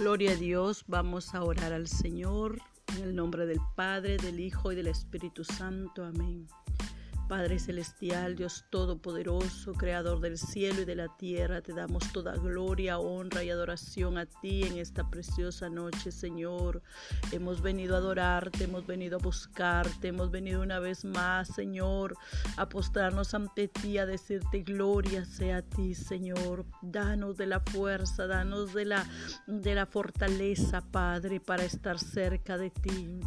Gloria 0.00 0.32
a 0.32 0.34
Dios, 0.34 0.84
vamos 0.86 1.34
a 1.34 1.44
orar 1.44 1.74
al 1.74 1.86
Señor 1.86 2.58
en 2.96 3.02
el 3.02 3.14
nombre 3.14 3.44
del 3.44 3.60
Padre, 3.76 4.16
del 4.16 4.40
Hijo 4.40 4.72
y 4.72 4.74
del 4.74 4.86
Espíritu 4.86 5.44
Santo. 5.44 6.02
Amén. 6.02 6.48
Padre 7.30 7.60
Celestial, 7.60 8.34
Dios 8.34 8.64
Todopoderoso, 8.70 9.72
Creador 9.74 10.18
del 10.18 10.36
cielo 10.36 10.82
y 10.82 10.84
de 10.84 10.96
la 10.96 11.16
tierra, 11.16 11.60
te 11.60 11.72
damos 11.72 12.10
toda 12.12 12.34
gloria, 12.34 12.98
honra 12.98 13.44
y 13.44 13.50
adoración 13.50 14.18
a 14.18 14.26
ti 14.26 14.64
en 14.64 14.78
esta 14.78 15.08
preciosa 15.08 15.70
noche, 15.70 16.10
Señor. 16.10 16.82
Hemos 17.30 17.62
venido 17.62 17.94
a 17.94 17.98
adorarte, 17.98 18.64
hemos 18.64 18.84
venido 18.84 19.18
a 19.18 19.22
buscarte, 19.22 20.08
hemos 20.08 20.32
venido 20.32 20.60
una 20.60 20.80
vez 20.80 21.04
más, 21.04 21.46
Señor, 21.54 22.16
a 22.56 22.68
postrarnos 22.68 23.32
ante 23.32 23.68
ti, 23.68 23.98
a 23.98 24.06
decirte 24.06 24.62
gloria 24.62 25.24
sea 25.24 25.58
a 25.58 25.62
ti, 25.62 25.94
Señor. 25.94 26.66
Danos 26.82 27.36
de 27.36 27.46
la 27.46 27.60
fuerza, 27.60 28.26
danos 28.26 28.74
de 28.74 28.86
la, 28.86 29.06
de 29.46 29.76
la 29.76 29.86
fortaleza, 29.86 30.80
Padre, 30.80 31.38
para 31.38 31.62
estar 31.62 31.96
cerca 32.00 32.58
de 32.58 32.70
ti. 32.70 33.20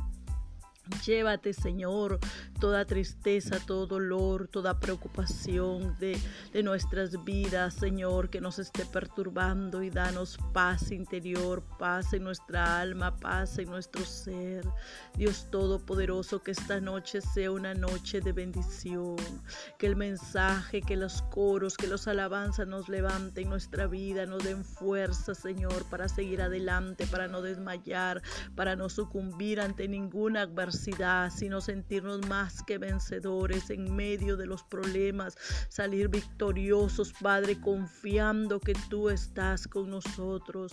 Llévate, 1.05 1.53
Señor, 1.53 2.19
toda 2.59 2.83
tristeza, 2.83 3.57
todo 3.65 3.87
dolor, 3.87 4.49
toda 4.49 4.81
preocupación 4.81 5.95
de, 5.97 6.19
nuestras 6.61 7.23
vidas, 7.23 7.75
Señor, 7.75 8.29
que 8.29 8.41
nos 8.41 8.59
esté 8.59 8.85
perturbando 8.85 9.81
y 9.81 9.89
danos 9.89 10.37
paz 10.51 10.91
interior, 10.91 11.63
paz 11.79 12.11
en 12.11 12.25
nuestra 12.25 12.81
alma, 12.81 13.15
paz 13.15 13.59
en 13.59 13.69
nuestro 13.69 14.03
ser. 14.03 14.65
Dios 15.15 15.47
Todopoderoso, 15.51 16.43
que 16.43 16.51
esta 16.51 16.81
noche 16.81 17.21
sea 17.21 17.51
una 17.51 17.73
noche 17.73 18.19
de 18.19 18.33
bendición, 18.33 19.15
que 19.77 19.87
el 19.87 19.95
mensaje, 19.95 20.81
que 20.81 20.97
los 20.97 21.21
coros, 21.23 21.77
que 21.77 21.87
los 21.87 22.09
alabanzas 22.09 22.67
nos 22.67 22.89
levanten 22.89 23.49
nuestra 23.49 23.87
vida, 23.87 24.25
nos 24.25 24.43
den 24.43 24.65
fuerza, 24.65 25.33
Señor, 25.33 25.85
para 25.85 26.09
seguir 26.09 26.41
adelante, 26.41 27.07
para 27.07 27.29
no 27.29 27.41
desmayar, 27.41 28.21
para 28.55 28.75
no 28.75 28.89
sucumbir 28.89 29.61
ante 29.61 29.87
ninguna 29.87 30.41
adversidad 30.41 30.72
sino 31.29 31.61
sentirnos 31.61 32.27
más 32.27 32.63
que 32.63 32.77
vencedores 32.77 33.69
en 33.69 33.95
medio 33.95 34.37
de 34.37 34.45
los 34.45 34.63
problemas, 34.63 35.37
salir 35.69 36.09
victoriosos, 36.09 37.13
Padre, 37.13 37.59
confiando 37.59 38.59
que 38.59 38.73
tú 38.89 39.09
estás 39.09 39.67
con 39.67 39.89
nosotros 39.89 40.71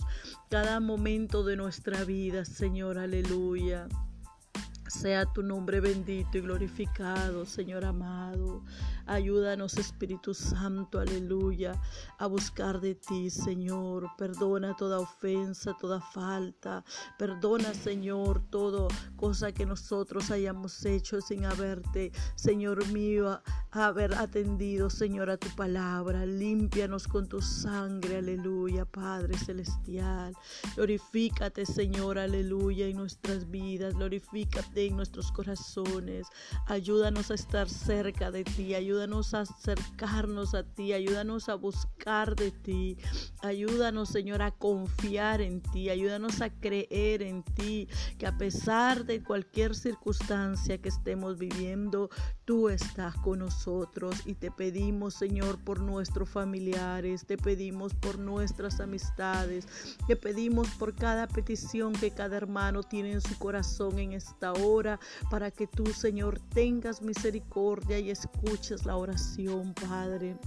cada 0.49 0.79
momento 0.79 1.43
de 1.43 1.55
nuestra 1.55 2.03
vida, 2.03 2.45
Señor, 2.45 2.97
aleluya. 2.97 3.87
Sea 4.91 5.25
tu 5.25 5.41
nombre 5.41 5.79
bendito 5.79 6.37
y 6.37 6.41
glorificado, 6.41 7.45
Señor 7.45 7.85
amado. 7.85 8.61
Ayúdanos, 9.05 9.77
Espíritu 9.77 10.33
Santo, 10.33 10.99
aleluya, 10.99 11.81
a 12.19 12.27
buscar 12.27 12.81
de 12.81 12.95
ti, 12.95 13.29
Señor. 13.29 14.09
Perdona 14.17 14.75
toda 14.75 14.99
ofensa, 14.99 15.75
toda 15.79 16.01
falta. 16.01 16.83
Perdona, 17.17 17.73
Señor, 17.73 18.41
toda 18.49 18.89
cosa 19.15 19.53
que 19.53 19.65
nosotros 19.65 20.29
hayamos 20.29 20.85
hecho 20.85 21.21
sin 21.21 21.45
haberte, 21.45 22.11
Señor 22.35 22.85
mío, 22.89 23.41
haber 23.71 24.13
atendido, 24.15 24.89
Señor, 24.89 25.29
a 25.29 25.37
tu 25.37 25.47
palabra. 25.55 26.25
Límpianos 26.25 27.07
con 27.07 27.27
tu 27.27 27.41
sangre, 27.41 28.17
aleluya, 28.17 28.85
Padre 28.85 29.37
Celestial. 29.37 30.35
Glorifícate, 30.75 31.65
Señor, 31.65 32.19
aleluya, 32.19 32.87
en 32.87 32.97
nuestras 32.97 33.49
vidas. 33.49 33.95
Glorifícate 33.95 34.80
en 34.87 34.97
nuestros 34.97 35.31
corazones. 35.31 36.27
Ayúdanos 36.67 37.31
a 37.31 37.35
estar 37.35 37.69
cerca 37.69 38.31
de 38.31 38.43
ti, 38.43 38.75
ayúdanos 38.75 39.33
a 39.33 39.41
acercarnos 39.41 40.53
a 40.53 40.63
ti, 40.63 40.93
ayúdanos 40.93 41.49
a 41.49 41.55
buscar 41.55 42.35
de 42.35 42.51
ti. 42.51 42.97
Ayúdanos, 43.41 44.09
Señor, 44.09 44.41
a 44.41 44.51
confiar 44.51 45.41
en 45.41 45.61
ti, 45.61 45.89
ayúdanos 45.89 46.41
a 46.41 46.49
creer 46.49 47.21
en 47.21 47.43
ti, 47.43 47.87
que 48.17 48.27
a 48.27 48.37
pesar 48.37 49.05
de 49.05 49.23
cualquier 49.23 49.75
circunstancia 49.75 50.77
que 50.79 50.89
estemos 50.89 51.37
viviendo, 51.37 52.09
tú 52.45 52.69
estás 52.69 53.15
con 53.17 53.39
nosotros 53.39 54.15
y 54.25 54.35
te 54.35 54.51
pedimos, 54.51 55.15
Señor, 55.15 55.63
por 55.63 55.79
nuestros 55.79 56.29
familiares, 56.29 57.25
te 57.25 57.37
pedimos 57.37 57.93
por 57.93 58.19
nuestras 58.19 58.79
amistades, 58.79 59.67
te 60.07 60.15
pedimos 60.15 60.67
por 60.71 60.95
cada 60.95 61.27
petición 61.27 61.93
que 61.93 62.11
cada 62.11 62.37
hermano 62.37 62.83
tiene 62.83 63.13
en 63.13 63.21
su 63.21 63.37
corazón 63.37 63.99
en 63.99 64.13
esta 64.13 64.53
hora 64.53 64.70
para 65.29 65.51
que 65.51 65.67
tú, 65.67 65.85
Señor, 65.87 66.39
tengas 66.53 67.01
misericordia 67.01 67.99
y 67.99 68.09
escuches 68.11 68.85
la 68.85 68.95
oración, 68.95 69.73
Padre. 69.73 70.37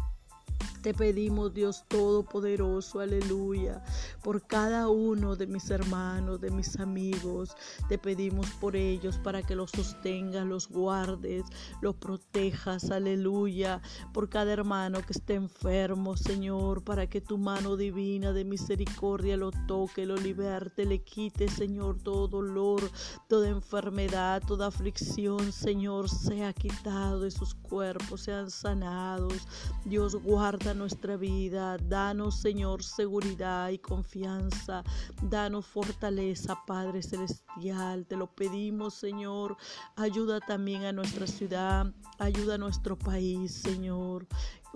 Te 0.85 0.93
pedimos, 0.93 1.55
Dios 1.55 1.87
Todopoderoso, 1.89 3.01
aleluya, 3.01 3.83
por 4.23 4.47
cada 4.47 4.91
uno 4.91 5.35
de 5.35 5.47
mis 5.47 5.71
hermanos, 5.71 6.43
de 6.43 6.51
mis 6.51 6.79
amigos. 6.79 7.57
Te 7.89 7.97
pedimos 7.97 8.51
por 8.61 8.77
ellos 8.77 9.17
para 9.17 9.43
que 9.43 9.57
los 9.57 9.71
sostengas, 9.71 10.47
los 10.47 10.69
guardes, 10.69 11.45
los 11.81 11.95
protejas, 11.95 12.91
aleluya. 12.91 13.81
Por 14.13 14.29
cada 14.29 14.53
hermano 14.53 15.01
que 15.01 15.15
esté 15.15 15.37
enfermo, 15.37 16.19
Señor, 16.19 16.85
para 16.85 17.07
que 17.07 17.23
tu 17.23 17.39
mano 17.39 17.79
divina 17.79 18.35
de 18.35 18.45
misericordia 18.45 19.39
lo 19.39 19.53
toque, 19.67 20.05
lo 20.05 20.17
liberte, 20.17 20.85
le 20.85 21.03
quite, 21.03 21.49
Señor, 21.49 21.97
todo 22.03 22.29
dolor, 22.29 22.83
toda 23.27 23.49
enfermedad, 23.49 24.43
toda 24.47 24.67
aflicción, 24.67 25.51
Señor, 25.51 26.11
sea 26.11 26.53
quitado 26.53 27.21
de 27.21 27.31
sus 27.31 27.55
cuerpos, 27.55 28.21
sean 28.21 28.51
sanados. 28.51 29.49
Dios 29.87 30.15
guarda 30.17 30.74
nuestra 30.75 31.17
vida. 31.17 31.77
Danos, 31.79 32.41
Señor, 32.41 32.83
seguridad 32.83 33.71
y 33.71 33.79
confianza. 33.79 34.83
Danos 35.23 35.67
fortaleza, 35.67 36.57
Padre 36.67 37.03
Celestial. 37.03 38.07
Te 38.07 38.17
lo 38.17 38.35
pedimos, 38.35 38.95
Señor. 38.95 39.57
Ayuda 39.97 40.41
también 40.41 40.85
a 40.85 40.93
nuestra 40.93 41.27
ciudad. 41.27 41.93
Ayuda 42.19 42.55
a 42.55 42.59
nuestro 42.59 42.99
país, 42.99 43.53
Señor. 43.53 44.27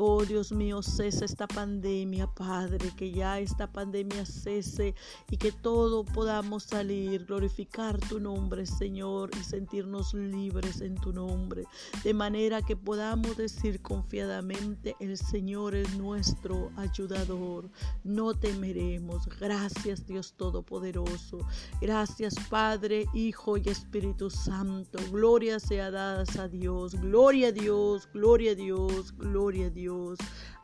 Oh 0.01 0.25
Dios 0.25 0.53
mío, 0.53 0.81
cese 0.81 1.25
esta 1.25 1.49
pandemia, 1.49 2.29
Padre, 2.29 2.93
que 2.97 3.11
ya 3.11 3.41
esta 3.41 3.67
pandemia 3.67 4.25
cese 4.25 4.95
y 5.29 5.37
que 5.37 5.51
todo 5.51 6.05
podamos 6.05 6.63
salir, 6.63 7.25
glorificar 7.25 7.99
tu 7.99 8.21
nombre, 8.21 8.65
Señor, 8.65 9.29
y 9.37 9.43
sentirnos 9.43 10.15
libres 10.15 10.83
en 10.83 10.95
tu 10.95 11.13
nombre, 11.13 11.65
de 12.05 12.15
manera 12.15 12.63
que 12.63 12.77
podamos 12.77 13.37
decir 13.37 13.83
confiadamente, 13.83 14.95
el 15.01 15.19
Señor 15.19 15.75
es 15.75 15.99
nuestro 15.99 16.71
ayudador, 16.77 17.69
no 18.05 18.35
temeremos. 18.35 19.27
Gracias 19.41 20.07
Dios 20.07 20.33
Todopoderoso, 20.37 21.39
gracias 21.81 22.37
Padre, 22.49 23.07
Hijo 23.15 23.57
y 23.57 23.69
Espíritu 23.69 24.31
Santo, 24.31 25.01
gloria 25.11 25.59
sea 25.59 25.91
dadas 25.91 26.37
a 26.37 26.47
Dios, 26.47 26.95
gloria 26.95 27.49
a 27.49 27.53
Dios, 27.53 28.09
gloria 28.15 28.53
a 28.53 28.55
Dios, 28.55 29.13
gloria 29.17 29.67
a 29.67 29.71
Dios. 29.71 29.88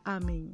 Amém. 0.05 0.53